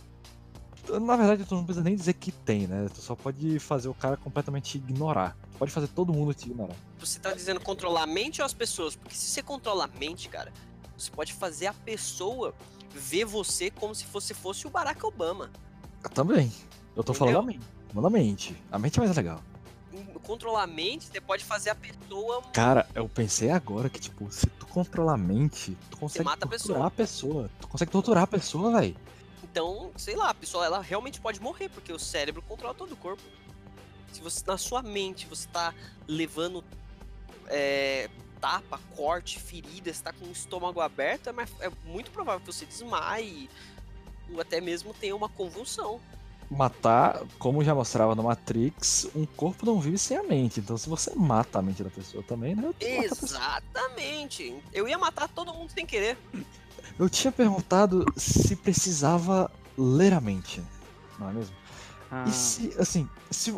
Na 1.02 1.18
verdade, 1.18 1.44
tu 1.46 1.56
não 1.56 1.66
precisa 1.66 1.84
nem 1.84 1.96
dizer 1.96 2.14
que 2.14 2.32
tem, 2.32 2.68
né? 2.68 2.88
Tu 2.94 3.02
só 3.02 3.16
pode 3.16 3.58
fazer 3.58 3.90
o 3.90 3.94
cara 3.94 4.16
completamente 4.16 4.78
ignorar. 4.78 5.36
Tu 5.52 5.58
pode 5.58 5.72
fazer 5.72 5.88
todo 5.88 6.14
mundo 6.14 6.32
te 6.32 6.46
ignorar. 6.46 6.76
você 7.00 7.20
tá 7.20 7.34
dizendo 7.34 7.60
controlar 7.60 8.04
a 8.04 8.08
mente 8.08 8.40
ou 8.40 8.46
as 8.46 8.54
pessoas? 8.54 8.96
Porque 8.96 9.16
se 9.16 9.28
você 9.28 9.42
controla 9.42 9.86
a 9.86 10.00
mente, 10.00 10.30
cara, 10.30 10.54
você 10.98 11.12
pode 11.12 11.34
fazer 11.34 11.68
a 11.68 11.74
pessoa 11.74 12.54
ver 12.94 13.26
você 13.26 13.70
como 13.70 13.94
se 13.94 14.06
você 14.06 14.34
fosse 14.34 14.66
o 14.66 14.70
Barack 14.70 15.06
Obama. 15.06 15.52
Também. 16.14 16.52
Eu 16.96 17.04
tô 17.04 17.12
Entendeu? 17.12 17.34
falando 17.34 17.38
a 17.38 17.42
mente. 17.42 17.66
Falando 17.94 18.08
a 18.08 18.10
mente. 18.10 18.64
A 18.72 18.80
mente 18.80 19.00
é 19.00 19.04
mais 19.04 19.16
legal. 19.16 19.42
Controlar 20.24 20.64
a 20.64 20.68
mente, 20.68 21.06
você 21.06 21.22
pode 21.22 21.44
fazer 21.44 21.70
a 21.70 21.76
pessoa. 21.76 22.42
Cara, 22.54 22.88
eu 22.96 23.08
pensei 23.08 23.50
agora 23.52 23.90
que, 23.90 24.00
tipo, 24.00 24.30
se 24.32 24.48
tu 24.48 24.66
controlar 24.68 25.14
a 25.14 25.18
mente, 25.18 25.78
tu 25.90 25.98
consegue 25.98 26.26
mata 26.26 26.46
a 26.46 26.50
torturar 26.50 26.86
a 26.86 26.92
pessoa. 26.92 27.50
Tu 27.62 27.68
consegue 27.68 27.92
torturar 27.92 28.24
a 28.24 28.28
pessoa, 28.28 28.72
velho. 28.80 28.96
Então, 29.44 29.92
sei 29.96 30.16
lá, 30.16 30.32
a 30.32 30.34
pessoa 30.34 30.66
ela 30.66 30.82
realmente 30.82 31.22
pode 31.22 31.40
morrer, 31.40 31.70
porque 31.70 31.94
o 31.94 32.00
cérebro 32.00 32.42
controla 32.42 32.74
todo 32.74 32.92
o 32.92 32.98
corpo. 32.98 33.22
Se 34.12 34.20
você 34.22 34.44
na 34.46 34.58
sua 34.58 34.82
mente 34.82 35.26
você 35.28 35.48
tá 35.48 35.74
levando 36.08 36.64
é, 37.48 38.10
tapa, 38.46 38.80
corte, 38.96 39.40
ferida, 39.40 39.92
você 39.92 40.04
tá 40.04 40.14
com 40.14 40.26
o 40.26 40.32
estômago 40.32 40.80
aberto, 40.80 41.30
é, 41.30 41.32
mais- 41.32 41.50
é 41.60 41.72
muito 41.84 42.12
provável 42.12 42.40
que 42.42 42.54
você 42.54 42.64
desmaie 42.64 43.50
ou 44.32 44.40
até 44.40 44.62
mesmo 44.62 44.94
tenha 44.94 45.16
uma 45.16 45.28
convulsão. 45.28 46.00
Matar, 46.52 47.24
como 47.40 47.64
já 47.64 47.74
mostrava 47.74 48.14
no 48.14 48.22
Matrix, 48.22 49.10
um 49.16 49.26
corpo 49.26 49.66
não 49.66 49.80
vive 49.82 49.98
sem 49.98 50.16
a 50.16 50.22
mente. 50.22 50.60
Então, 50.60 50.78
se 50.78 50.88
você 50.88 51.12
mata 51.16 51.58
a 51.58 51.62
mente 51.64 51.84
da 51.84 51.90
pessoa 51.90 52.22
também, 52.22 52.56
né? 52.56 52.72
Exatamente. 52.80 54.56
Eu 54.72 54.88
ia 54.88 54.98
matar 55.00 55.28
todo 55.28 55.52
mundo 55.52 55.72
sem 55.72 55.84
querer. 55.88 56.16
Eu 57.00 57.10
tinha 57.10 57.32
perguntado 57.32 58.06
se 58.16 58.56
precisava 58.56 59.50
ler 59.76 60.14
a 60.14 60.22
mente. 60.22 60.62
Não 61.18 61.30
é 61.32 61.34
mesmo? 61.34 61.56
Ah, 62.12 62.26
E 62.28 62.32
se, 62.32 62.74
assim, 62.80 63.10
se 63.32 63.54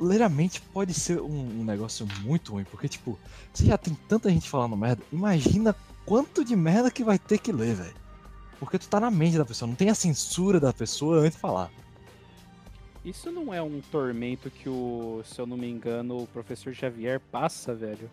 ler 0.00 0.22
a 0.22 0.28
mente 0.28 0.60
pode 0.60 0.94
ser 0.94 1.20
um, 1.20 1.60
um 1.60 1.64
negócio 1.64 2.06
muito 2.22 2.52
ruim, 2.52 2.64
porque, 2.64 2.88
tipo, 2.88 3.18
se 3.52 3.66
já 3.66 3.76
tem 3.76 3.94
tanta 4.08 4.30
gente 4.30 4.48
falando 4.48 4.76
merda, 4.76 5.02
imagina 5.12 5.74
quanto 6.06 6.44
de 6.44 6.56
merda 6.56 6.90
que 6.90 7.04
vai 7.04 7.18
ter 7.18 7.38
que 7.38 7.52
ler, 7.52 7.74
velho. 7.74 7.94
Porque 8.58 8.78
tu 8.78 8.88
tá 8.88 9.00
na 9.00 9.10
mente 9.10 9.38
da 9.38 9.44
pessoa, 9.44 9.68
não 9.68 9.74
tem 9.74 9.88
a 9.90 9.94
censura 9.94 10.58
da 10.60 10.72
pessoa 10.72 11.18
antes 11.20 11.34
de 11.34 11.38
falar. 11.40 11.70
Isso 13.04 13.30
não 13.32 13.52
é 13.54 13.62
um 13.62 13.80
tormento 13.90 14.50
que 14.50 14.68
o, 14.68 15.22
se 15.24 15.40
eu 15.40 15.46
não 15.46 15.56
me 15.56 15.68
engano, 15.68 16.18
o 16.22 16.26
professor 16.26 16.74
Xavier 16.74 17.18
passa, 17.18 17.74
velho? 17.74 18.10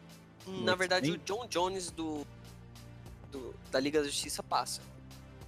Na 0.64 0.76
verdade, 0.76 1.12
o? 1.12 1.18
John 1.18 1.46
Jones 1.50 1.92
do, 1.92 2.26
do- 3.30 3.54
da 3.70 3.80
Liga 3.82 4.00
da 4.00 4.06
Justiça 4.08 4.42
passa. 4.42 4.82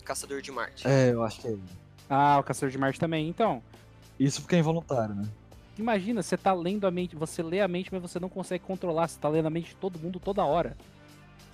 Caçador 0.03 0.41
de 0.41 0.51
Marte. 0.51 0.86
É, 0.86 1.12
eu 1.13 1.24
acho 1.24 1.39
que 1.39 1.48
é. 1.48 1.55
Ah, 2.10 2.38
o 2.39 2.43
Caçador 2.43 2.69
de 2.69 2.77
Marte 2.77 3.00
também. 3.00 3.29
Então, 3.29 3.63
Isso 4.19 4.41
porque 4.41 4.55
é 4.55 4.59
involuntário, 4.59 5.15
né? 5.15 5.27
imagina, 5.77 6.21
você 6.21 6.35
tá 6.35 6.53
lendo 6.53 6.85
a 6.85 6.91
mente, 6.91 7.15
você 7.15 7.41
lê 7.41 7.61
a 7.61 7.67
mente, 7.67 7.88
mas 7.89 8.01
você 8.01 8.19
não 8.19 8.27
consegue 8.27 8.63
controlar, 8.65 9.07
você 9.07 9.17
tá 9.17 9.29
lendo 9.29 9.45
a 9.45 9.49
mente 9.49 9.69
de 9.69 9.75
todo 9.75 9.97
mundo 9.97 10.19
toda 10.19 10.43
hora. 10.43 10.75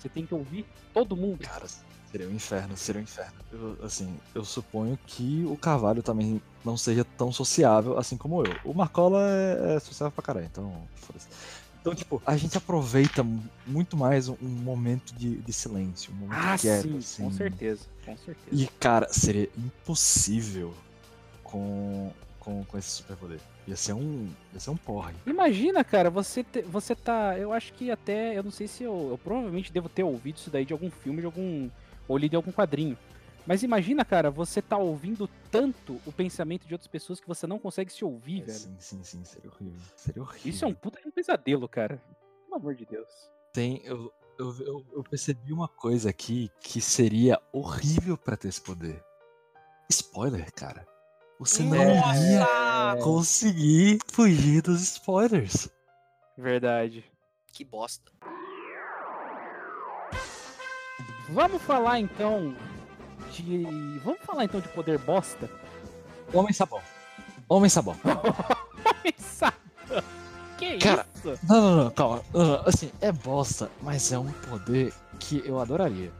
Você 0.00 0.08
tem 0.08 0.26
que 0.26 0.34
ouvir 0.34 0.66
todo 0.92 1.16
mundo. 1.16 1.38
Cara, 1.46 1.64
seria 2.10 2.26
um 2.28 2.32
inferno, 2.32 2.76
seria 2.76 3.00
um 3.00 3.04
inferno. 3.04 3.34
Eu, 3.52 3.78
assim, 3.84 4.18
eu 4.34 4.44
suponho 4.44 4.98
que 5.06 5.44
o 5.46 5.56
Carvalho 5.56 6.02
também 6.02 6.42
não 6.64 6.76
seja 6.76 7.04
tão 7.16 7.30
sociável 7.30 7.96
assim 7.98 8.16
como 8.16 8.42
eu. 8.44 8.52
O 8.64 8.74
Marcola 8.74 9.20
é, 9.30 9.76
é 9.76 9.78
sociável 9.80 10.10
pra 10.10 10.24
caralho, 10.24 10.46
então 10.46 10.72
foda-se. 10.96 11.28
Então, 11.80 11.94
tipo, 11.94 12.20
a 12.26 12.36
gente 12.36 12.58
aproveita 12.58 13.22
mu- 13.22 13.44
muito 13.64 13.96
mais 13.96 14.28
um, 14.28 14.36
momento 14.40 15.14
de, 15.14 15.36
de 15.36 15.52
silêncio, 15.52 16.12
um 16.12 16.16
momento 16.16 16.40
Ah, 16.48 16.58
quieto, 16.58 16.82
sim, 16.82 16.98
assim. 16.98 17.22
com 17.22 17.30
certeza, 17.30 17.84
com 18.04 18.16
certeza. 18.16 18.56
E, 18.60 18.66
cara, 18.80 19.06
seria 19.12 19.48
impossível 19.56 20.74
com, 21.44 22.12
com, 22.46 22.64
com 22.64 22.78
esse 22.78 22.88
superpoder. 22.90 23.40
Ia 23.66 23.74
ser 23.76 23.92
um. 23.92 24.30
Ia 24.54 24.60
ser 24.60 24.70
um 24.70 24.76
porre. 24.76 25.12
Imagina, 25.26 25.82
cara, 25.82 26.08
você, 26.08 26.44
te- 26.44 26.62
você 26.62 26.94
tá. 26.94 27.36
Eu 27.36 27.52
acho 27.52 27.72
que 27.74 27.90
até. 27.90 28.38
Eu 28.38 28.44
não 28.44 28.52
sei 28.52 28.68
se 28.68 28.84
eu. 28.84 29.08
Eu 29.10 29.18
provavelmente 29.18 29.72
devo 29.72 29.88
ter 29.88 30.04
ouvido 30.04 30.36
isso 30.36 30.48
daí 30.48 30.64
de 30.64 30.72
algum 30.72 30.88
filme, 30.90 31.20
de 31.20 31.26
algum. 31.26 31.68
Ou 32.06 32.16
lido 32.16 32.34
em 32.34 32.36
algum 32.36 32.52
quadrinho. 32.52 32.96
Mas 33.44 33.62
imagina, 33.64 34.04
cara, 34.04 34.30
você 34.30 34.62
tá 34.62 34.76
ouvindo 34.76 35.28
tanto 35.50 36.00
o 36.06 36.12
pensamento 36.12 36.66
de 36.66 36.74
outras 36.74 36.88
pessoas 36.88 37.20
que 37.20 37.26
você 37.28 37.46
não 37.46 37.58
consegue 37.60 37.92
se 37.92 38.04
ouvir, 38.04 38.42
É, 38.42 38.46
velho. 38.46 38.58
sim, 38.58 38.76
sim, 38.78 39.02
sim, 39.04 39.24
seria 39.24 39.50
horrível. 39.50 39.80
Seria 39.96 40.22
horrível. 40.22 40.50
Isso 40.50 40.64
é 40.64 40.68
um 40.68 40.74
puta 40.74 41.00
de 41.00 41.06
um 41.08 41.12
pesadelo, 41.12 41.68
cara. 41.68 42.00
Pelo 42.44 42.56
amor 42.56 42.74
de 42.74 42.84
Deus. 42.86 43.08
Tem. 43.52 43.80
Eu, 43.84 44.12
eu, 44.38 44.54
eu, 44.64 44.86
eu 44.94 45.02
percebi 45.04 45.52
uma 45.52 45.66
coisa 45.68 46.10
aqui 46.10 46.50
que 46.60 46.80
seria 46.80 47.40
horrível 47.52 48.16
pra 48.16 48.36
ter 48.36 48.48
esse 48.48 48.60
poder. 48.60 49.02
Spoiler, 49.90 50.52
cara. 50.52 50.86
Você 51.38 51.62
não 51.62 51.76
ia 51.76 52.96
conseguir 53.02 53.98
fugir 54.10 54.62
dos 54.62 54.80
spoilers. 54.82 55.68
Verdade. 56.36 57.04
Que 57.52 57.64
bosta. 57.64 58.10
Vamos 61.28 61.60
falar 61.62 62.00
então 62.00 62.56
de. 63.32 63.64
Vamos 64.04 64.20
falar 64.22 64.44
então 64.44 64.60
de 64.60 64.68
poder 64.68 64.98
bosta? 64.98 65.50
Homem 66.32 66.52
sabão. 66.52 66.80
Homem 67.48 67.68
sabão. 67.68 67.96
que 70.56 70.78
Cara, 70.78 71.06
isso? 71.14 71.38
Não, 71.46 71.60
não, 71.60 71.84
não, 71.84 71.90
calma. 71.90 72.22
Não, 72.32 72.44
não, 72.44 72.62
Assim, 72.66 72.90
é 73.00 73.12
bosta, 73.12 73.70
mas 73.82 74.10
é 74.10 74.18
um 74.18 74.30
poder 74.32 74.92
que 75.18 75.42
eu 75.44 75.60
adoraria. 75.60 76.12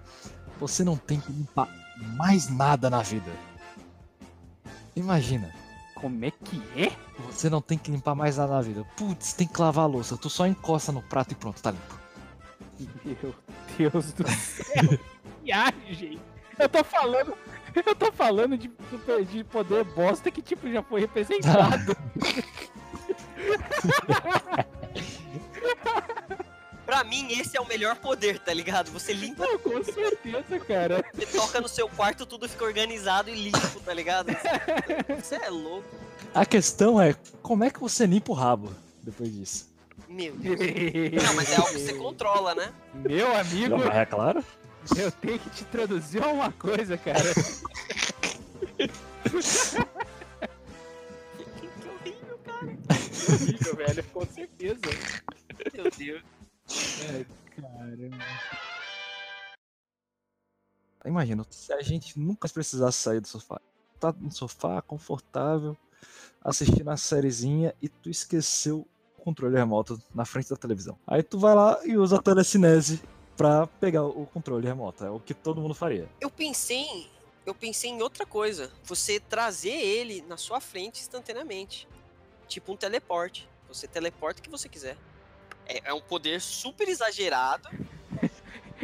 Você 0.61 0.85
não 0.85 0.97
tem 0.97 1.21
que 1.21 1.33
limpar 1.33 1.69
mais 2.17 2.49
nada 2.49 2.91
na 2.91 3.03
vida. 3.03 3.31
Imagina, 4.97 5.55
Como 5.95 6.25
é 6.25 6.31
que 6.31 6.61
é? 6.77 6.91
você 7.31 7.51
não 7.51 7.61
tem 7.61 7.77
que 7.77 7.91
limpar 7.91 8.15
mais 8.15 8.39
nada 8.39 8.55
na 8.55 8.63
vida. 8.63 8.85
Putz, 8.97 9.35
tem 9.35 9.47
que 9.47 9.61
lavar 9.61 9.85
a 9.85 9.89
louça. 9.89 10.17
Tu 10.17 10.29
só 10.31 10.47
encosta 10.47 10.91
no 10.91 11.03
prato 11.03 11.33
e 11.33 11.35
pronto, 11.35 11.61
tá 11.63 11.71
limpo. 11.71 12.01
Meu 13.05 13.35
Deus 13.79 14.13
do 14.13 14.29
céu. 14.29 14.99
Viagem. 15.45 16.19
Eu 16.59 16.69
tô 16.69 16.83
falando. 16.83 17.35
Eu 17.75 17.95
tô 17.95 18.11
falando 18.11 18.57
de, 18.57 18.71
de 19.31 19.45
poder 19.45 19.85
bosta 19.85 20.31
que 20.31 20.41
tipo 20.41 20.71
já 20.71 20.83
foi 20.83 21.03
representado. 21.03 21.95
Mim, 27.17 27.33
esse 27.33 27.57
é 27.57 27.61
o 27.61 27.67
melhor 27.67 27.97
poder, 27.97 28.39
tá 28.39 28.53
ligado? 28.53 28.91
Você 28.91 29.15
limpa, 29.15 29.47
Não, 29.47 29.59
com 29.59 29.83
certeza, 29.83 30.61
cara. 30.61 31.03
você 31.15 31.27
toca 31.27 31.61
no 31.63 31.69
seu 31.69 31.89
quarto, 31.89 32.27
tudo 32.27 32.47
fica 32.47 32.65
organizado 32.65 33.31
e 33.31 33.35
limpo, 33.35 33.81
tá 33.81 33.95
ligado? 33.95 34.27
Você 35.19 35.37
é 35.37 35.49
louco. 35.49 35.89
A 36.35 36.45
questão 36.45 37.01
é, 37.01 37.15
como 37.41 37.65
é 37.65 37.71
que 37.71 37.81
você 37.81 38.05
limpa 38.05 38.33
o 38.33 38.35
rabo 38.35 38.71
depois 39.03 39.33
disso? 39.33 39.75
Meu 40.07 40.33
Deus. 40.37 40.59
Não, 41.25 41.35
mas 41.35 41.51
é 41.51 41.57
algo 41.57 41.71
que 41.71 41.79
você 41.79 41.95
controla, 41.95 42.55
né? 42.55 42.71
Meu 42.95 43.35
amigo, 43.35 43.83
é 43.83 44.05
claro? 44.05 44.45
eu 44.97 45.11
tenho 45.11 45.39
que 45.39 45.51
te 45.51 45.65
traduzir 45.65 46.23
uma 46.23 46.53
coisa, 46.53 46.99
cara. 46.99 47.25
Que, 48.77 48.89
que 51.67 51.89
horrível, 51.89 52.39
cara. 52.45 52.77
Horrível, 53.29 53.77
velho, 53.77 54.05
com 54.13 54.27
certeza. 54.27 54.81
Meu 55.75 55.91
Deus. 55.91 56.23
Caramba. 57.55 58.17
Imagina, 61.05 61.47
se 61.49 61.73
a 61.73 61.81
gente 61.83 62.19
nunca 62.19 62.49
precisasse 62.49 62.99
sair 62.99 63.21
do 63.21 63.29
sofá. 63.29 63.61
Tá 64.01 64.13
no 64.13 64.31
sofá, 64.31 64.83
confortável, 64.83 65.77
assistindo 66.43 66.91
a 66.91 66.97
sériezinha 66.97 67.75
e 67.81 67.89
tu 67.89 68.11
esqueceu 68.11 68.87
o 69.19 69.23
controle 69.23 69.57
remoto 69.57 70.01
na 70.15 70.25
frente 70.25 70.51
da 70.51 70.57
televisão. 70.57 70.99
Aí 71.07 71.23
tu 71.23 71.39
vai 71.39 71.55
lá 71.55 71.81
e 71.85 71.97
usa 71.97 72.17
a 72.17 72.23
telecinese 72.23 73.01
pra 73.37 73.67
pegar 73.67 74.05
o 74.05 74.27
controle 74.27 74.67
remoto. 74.67 75.05
É 75.05 75.11
o 75.11 75.21
que 75.21 75.35
todo 75.35 75.61
mundo 75.61 75.75
faria. 75.75 76.09
Eu 76.21 76.31
pensei 76.31 76.79
em, 76.79 77.07
eu 77.45 77.55
pensei 77.55 77.91
em 77.91 78.03
outra 78.03 78.27
coisa. 78.27 78.73
Você 78.85 79.21
trazer 79.21 79.71
ele 79.71 80.23
na 80.23 80.37
sua 80.37 80.61
frente 80.61 81.01
instantaneamente. 81.01 81.89
Tipo 82.49 82.73
um 82.73 82.77
teleporte. 82.77 83.49
Você 83.69 83.87
teleporta 83.87 84.41
o 84.41 84.43
que 84.43 84.51
você 84.51 84.69
quiser. 84.69 84.97
É, 85.67 85.91
é 85.91 85.95
um 85.95 86.01
poder 86.01 86.41
super 86.41 86.89
exagerado. 86.89 87.69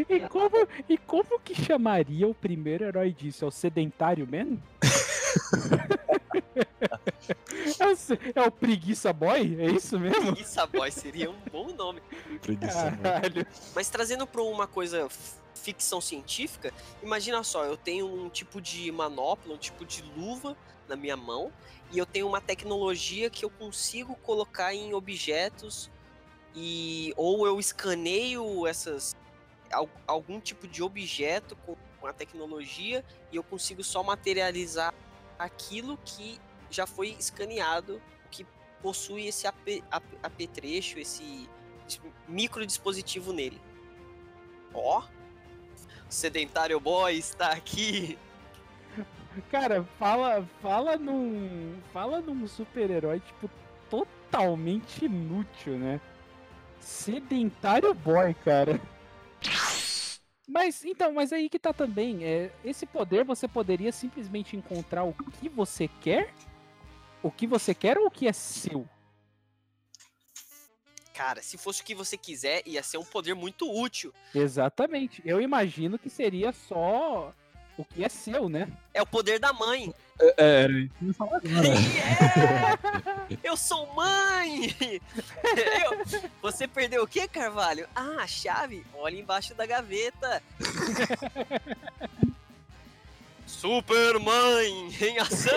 E 0.09 0.21
como, 0.21 0.69
e 0.89 0.97
como 0.97 1.39
que 1.41 1.55
chamaria 1.55 2.27
o 2.27 2.35
primeiro 2.35 2.85
herói 2.85 3.13
disso? 3.13 3.45
É 3.45 3.49
o 3.49 3.51
Sedentário 3.51 4.27
Man? 4.27 4.57
é, 7.79 7.87
o, 7.87 7.97
é 8.35 8.49
o 8.49 8.51
Preguiça 8.51 9.13
Boy? 9.13 9.57
É 9.61 9.71
isso 9.71 9.99
mesmo? 9.99 10.33
Preguiça 10.33 10.67
Boy 10.67 10.91
seria 10.91 11.31
um 11.31 11.37
bom 11.51 11.71
nome. 11.73 12.01
Preguiça? 12.41 12.99
Caralho. 13.03 13.47
Mas 13.75 13.91
trazendo 13.91 14.27
para 14.27 14.43
uma 14.43 14.67
coisa 14.67 15.09
ficção 15.55 16.01
científica, 16.01 16.73
imagina 17.03 17.43
só, 17.45 17.65
eu 17.65 17.77
tenho 17.77 18.07
um 18.07 18.29
tipo 18.29 18.61
de 18.61 18.91
manopla, 18.91 19.55
um 19.55 19.59
tipo 19.59 19.85
de 19.85 20.03
luva 20.17 20.57
na 20.89 20.97
minha 20.97 21.17
mão, 21.17 21.53
e 21.93 21.99
eu 21.99 22.07
tenho 22.07 22.27
uma 22.27 22.41
tecnologia 22.41 23.31
que 23.31 23.45
eu 23.45 23.51
consigo 23.51 24.17
colocar 24.17 24.75
em 24.75 24.95
objetos 24.95 25.89
e 26.55 27.13
ou 27.17 27.47
eu 27.47 27.59
escaneio 27.59 28.67
essas 28.67 29.17
al- 29.71 29.89
algum 30.07 30.39
tipo 30.41 30.69
de 30.69 30.83
objeto 30.83 31.57
com, 31.65 31.77
a 32.07 32.13
tecnologia 32.13 33.05
e 33.31 33.37
eu 33.37 33.43
consigo 33.45 33.85
só 33.85 34.03
materializar 34.03 34.93
aquilo 35.39 35.97
que 36.05 36.41
já 36.69 36.87
foi 36.87 37.11
escaneado, 37.11 38.03
que 38.31 38.45
possui 38.83 39.27
esse 39.29 39.47
AP, 39.47 39.85
AP- 39.91 40.19
apetrecho, 40.23 40.99
esse 40.99 41.49
micro 42.27 42.67
dispositivo 42.67 43.33
nele. 43.33 43.61
Ó, 44.75 45.01
o 45.01 45.05
sedentário 46.09 46.81
boy 46.81 47.17
está 47.17 47.53
aqui. 47.53 48.19
Cara, 49.51 49.85
fala, 49.99 50.47
fala 50.61 50.97
num. 50.97 51.81
Fala 51.93 52.21
num 52.21 52.47
super-herói, 52.49 53.21
tipo, 53.21 53.49
totalmente 53.89 55.05
inútil, 55.05 55.79
né? 55.79 56.01
Sedentário 56.83 57.95
boy, 57.95 58.35
cara. 58.45 58.81
Mas 60.49 60.85
então, 60.85 61.13
mas 61.13 61.33
aí 61.33 61.49
que 61.49 61.59
tá 61.59 61.73
também. 61.73 62.25
É, 62.25 62.51
esse 62.65 62.85
poder 62.85 63.25
você 63.25 63.47
poderia 63.47 63.93
simplesmente 63.93 64.57
encontrar 64.57 65.05
o 65.05 65.15
que 65.15 65.49
você 65.49 65.89
quer? 66.01 66.35
O 67.23 67.31
que 67.31 67.47
você 67.47 67.73
quer 67.73 67.97
ou 67.97 68.07
o 68.07 68.11
que 68.11 68.27
é 68.27 68.33
seu? 68.33 68.87
Cara, 71.15 71.41
se 71.43 71.57
fosse 71.57 71.83
o 71.83 71.85
que 71.85 71.95
você 71.95 72.17
quiser, 72.17 72.63
ia 72.67 72.83
ser 72.83 72.99
um 72.99 73.05
poder 73.05 73.35
muito 73.35 73.71
útil. 73.71 74.13
Exatamente. 74.35 75.23
Eu 75.25 75.41
imagino 75.41 75.99
que 75.99 76.11
seria 76.11 76.53
só 76.53 77.33
o 77.79 77.85
que 77.85 78.05
é 78.05 78.09
seu, 78.09 78.49
né? 78.49 78.69
É 78.93 79.01
o 79.03 79.07
poder 79.07 79.39
da 79.39 79.53
mãe. 79.53 79.93
É, 80.21 80.63
era 80.65 80.73
isso 80.73 80.95
que 80.99 81.05
eu 81.05 81.09
ia 81.09 81.15
falar 81.15 81.37
agora. 81.39 81.53
Yeah! 83.33 83.39
Eu 83.43 83.57
sou 83.57 83.87
mãe! 83.95 84.75
Eu- 85.85 86.31
Você 86.43 86.67
perdeu 86.69 87.03
o 87.03 87.07
que, 87.07 87.27
Carvalho? 87.29 87.89
Ah, 87.95 88.17
a 88.23 88.27
chave? 88.27 88.85
Olha 88.95 89.19
embaixo 89.19 89.55
da 89.55 89.65
gaveta. 89.67 90.43
Super 93.47 94.19
mãe 94.19 94.89
em 95.01 95.19
ação! 95.19 95.53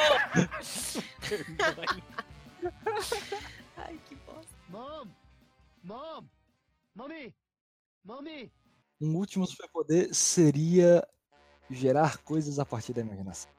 Ai, 3.78 4.00
que 4.08 4.16
bosta. 4.16 4.54
Mom! 4.70 5.08
Mom! 5.84 6.24
Mommy! 6.96 7.34
Mommy! 8.04 8.52
Um 9.02 9.16
último 9.16 9.46
superpoder 9.46 10.14
seria 10.14 11.06
gerar 11.70 12.18
coisas 12.20 12.60
a 12.60 12.66
partir 12.66 12.94
da 12.94 13.02
imaginação. 13.02 13.52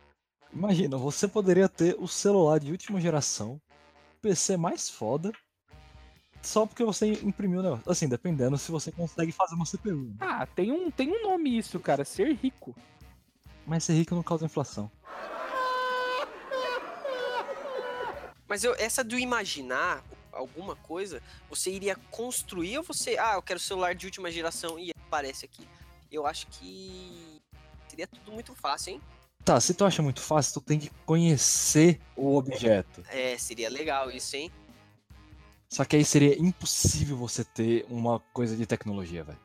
Imagina, 0.52 0.96
você 0.96 1.26
poderia 1.26 1.68
ter 1.68 1.96
o 1.98 2.06
celular 2.06 2.58
de 2.60 2.70
última 2.70 3.00
geração, 3.00 3.60
PC 4.22 4.56
mais 4.56 4.88
foda, 4.88 5.32
só 6.42 6.64
porque 6.64 6.84
você 6.84 7.12
imprimiu 7.24 7.58
o 7.58 7.62
negócio. 7.62 7.90
Assim, 7.90 8.08
dependendo 8.08 8.56
se 8.56 8.70
você 8.70 8.92
consegue 8.92 9.32
fazer 9.32 9.54
uma 9.54 9.66
CPU. 9.66 10.10
né? 10.10 10.16
Ah, 10.20 10.46
tem 10.46 10.70
um, 10.70 10.90
tem 10.90 11.10
um 11.10 11.22
nome 11.22 11.58
isso, 11.58 11.80
cara. 11.80 12.04
Ser 12.04 12.32
rico. 12.34 12.74
Mas 13.66 13.84
ser 13.84 13.94
rico 13.94 14.14
não 14.14 14.22
causa 14.22 14.46
inflação. 14.46 14.90
Mas 18.48 18.62
eu, 18.62 18.76
essa 18.78 19.02
do 19.02 19.18
imaginar 19.18 20.04
alguma 20.32 20.76
coisa, 20.76 21.20
você 21.50 21.70
iria 21.70 21.96
construir 22.10 22.78
ou 22.78 22.84
você. 22.84 23.18
Ah, 23.18 23.34
eu 23.34 23.42
quero 23.42 23.58
celular 23.58 23.94
de 23.94 24.06
última 24.06 24.30
geração 24.30 24.78
e 24.78 24.92
aparece 25.08 25.44
aqui. 25.44 25.66
Eu 26.12 26.26
acho 26.26 26.46
que 26.46 27.35
seria 27.96 28.06
tudo 28.06 28.30
muito 28.30 28.54
fácil, 28.54 28.94
hein? 28.94 29.00
Tá, 29.42 29.58
se 29.58 29.72
tu 29.72 29.84
acha 29.84 30.02
muito 30.02 30.20
fácil, 30.20 30.54
tu 30.54 30.60
tem 30.60 30.78
que 30.78 30.90
conhecer 31.06 31.98
o 32.14 32.36
objeto. 32.36 33.02
É, 33.08 33.38
seria 33.38 33.70
legal 33.70 34.10
isso, 34.10 34.36
hein? 34.36 34.50
Só 35.68 35.84
que 35.84 35.96
aí 35.96 36.04
seria 36.04 36.38
impossível 36.38 37.16
você 37.16 37.42
ter 37.42 37.86
uma 37.88 38.20
coisa 38.32 38.56
de 38.56 38.66
tecnologia, 38.66 39.24
velho. 39.24 39.38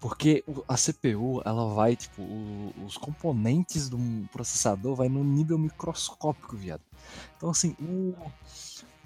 Porque 0.00 0.44
a 0.68 0.76
CPU, 0.76 1.40
ela 1.44 1.72
vai, 1.72 1.96
tipo, 1.96 2.20
o- 2.20 2.74
os 2.84 2.98
componentes 2.98 3.88
do 3.88 3.98
processador 4.30 4.94
vai 4.94 5.08
no 5.08 5.24
nível 5.24 5.56
microscópico, 5.58 6.56
viado. 6.56 6.82
Então, 7.36 7.48
assim, 7.48 7.74
o- 7.80 8.14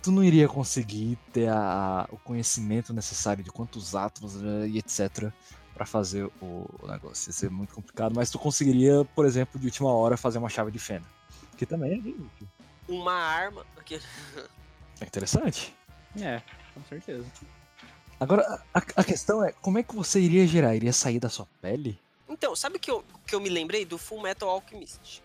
tu 0.02 0.10
não 0.10 0.24
iria 0.24 0.48
conseguir 0.48 1.16
ter 1.32 1.48
a- 1.48 2.08
o 2.10 2.18
conhecimento 2.18 2.92
necessário 2.92 3.44
de 3.44 3.50
quantos 3.50 3.94
átomos 3.94 4.42
eh, 4.42 4.68
e 4.68 4.78
etc. 4.78 5.32
pra 5.78 5.86
fazer 5.86 6.24
o, 6.42 6.66
o 6.82 6.86
negócio. 6.88 7.30
Ia 7.30 7.32
ser 7.32 7.50
muito 7.50 7.72
complicado, 7.72 8.12
mas 8.14 8.30
tu 8.30 8.38
conseguiria, 8.38 9.04
por 9.14 9.24
exemplo, 9.24 9.60
de 9.60 9.66
última 9.66 9.92
hora 9.92 10.16
fazer 10.16 10.38
uma 10.38 10.48
chave 10.48 10.72
de 10.72 10.78
fenda. 10.80 11.06
Que 11.56 11.64
também 11.64 11.94
é 11.94 12.00
bem 12.00 12.14
útil. 12.14 12.48
Uma 12.88 13.12
arma. 13.12 13.64
É 15.00 15.04
interessante. 15.04 15.74
É, 16.20 16.42
com 16.74 16.82
certeza. 16.88 17.24
Agora, 18.18 18.60
a, 18.74 18.82
a 18.96 19.04
questão 19.04 19.44
é, 19.44 19.52
como 19.52 19.78
é 19.78 19.82
que 19.84 19.94
você 19.94 20.20
iria 20.20 20.46
gerar? 20.48 20.74
Iria 20.74 20.92
sair 20.92 21.20
da 21.20 21.28
sua 21.28 21.46
pele? 21.62 21.96
Então, 22.28 22.56
sabe 22.56 22.76
o 22.76 22.80
que 22.80 22.90
eu, 22.90 23.04
que 23.24 23.34
eu 23.34 23.40
me 23.40 23.48
lembrei 23.48 23.84
do 23.84 23.96
Full 23.96 24.20
Metal 24.20 24.48
Alchemist? 24.48 25.22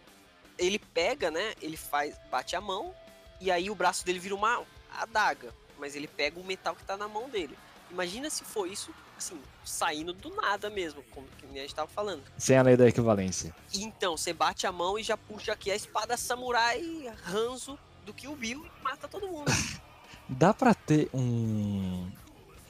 Ele 0.57 0.77
pega, 0.77 1.31
né? 1.31 1.53
Ele 1.59 1.75
faz. 1.75 2.15
bate 2.29 2.55
a 2.55 2.61
mão 2.61 2.93
e 3.41 3.49
aí 3.49 3.71
o 3.71 3.75
braço 3.75 4.05
dele 4.05 4.19
vira 4.19 4.35
uma 4.35 4.63
adaga. 4.99 5.51
Mas 5.79 5.95
ele 5.95 6.07
pega 6.07 6.39
o 6.39 6.43
metal 6.43 6.75
que 6.75 6.83
tá 6.83 6.95
na 6.95 7.07
mão 7.07 7.27
dele. 7.27 7.57
Imagina 7.89 8.29
se 8.29 8.43
for 8.43 8.67
isso, 8.67 8.93
assim, 9.23 9.39
saindo 9.63 10.11
do 10.11 10.29
nada 10.35 10.69
mesmo, 10.69 11.01
como 11.11 11.25
que 11.37 11.45
a 11.45 11.61
gente 11.61 11.73
tava 11.73 11.87
falando. 11.87 12.21
Sem 12.37 12.57
a 12.57 12.61
lei 12.61 12.75
da 12.75 12.87
equivalência. 12.87 13.55
Então, 13.73 14.17
você 14.17 14.33
bate 14.33 14.67
a 14.67 14.71
mão 14.71 14.99
e 14.99 15.03
já 15.03 15.15
puxa 15.15 15.53
aqui 15.53 15.71
a 15.71 15.75
espada 15.75 16.17
samurai 16.17 17.11
Hanzo 17.27 17.79
do 18.05 18.13
que 18.13 18.27
o 18.27 18.35
Bill 18.35 18.65
e 18.65 18.83
mata 18.83 19.07
todo 19.07 19.27
mundo. 19.27 19.51
Dá 20.27 20.53
pra 20.53 20.73
ter 20.73 21.09
um. 21.13 22.09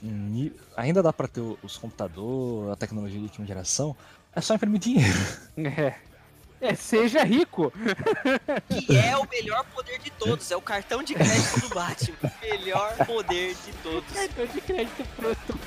um 0.04 0.52
ainda 0.76 1.04
dá 1.04 1.14
pra 1.14 1.28
ter 1.28 1.40
os 1.62 1.78
computadores, 1.78 2.72
a 2.72 2.76
tecnologia 2.76 3.20
de 3.20 3.26
última 3.26 3.46
geração. 3.46 3.96
É 4.36 4.42
só 4.42 4.56
imprimir 4.56 4.80
dinheiro. 4.80 5.20
É. 5.56 6.14
É, 6.60 6.76
seja 6.76 7.24
rico. 7.26 7.74
Que 8.70 8.96
é 8.98 9.18
o 9.18 9.28
melhor 9.30 9.66
poder 9.66 10.00
de 10.00 10.10
todos, 10.12 10.50
é 10.50 10.56
o 10.56 10.62
cartão 10.62 11.04
de 11.04 11.14
crédito 11.14 11.60
do 11.60 11.76
Batman. 11.76 12.32
Melhor 12.42 12.96
poder 13.06 13.54
de 13.54 13.74
todos. 13.84 14.10
Cartão 14.14 14.46
de 14.46 14.62
crédito 14.62 15.04
pronto. 15.18 15.60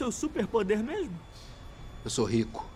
Seu 0.00 0.10
superpoder 0.10 0.82
mesmo? 0.82 1.14
Eu 2.02 2.08
sou 2.08 2.24
rico. 2.24 2.66